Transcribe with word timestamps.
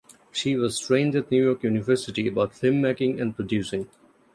She 0.31 0.55
was 0.55 0.79
trained 0.79 1.15
at 1.15 1.29
New 1.29 1.43
York 1.43 1.61
University 1.61 2.27
about 2.27 2.53
filmmaking 2.53 3.21
and 3.21 3.35
producing. 3.35 3.87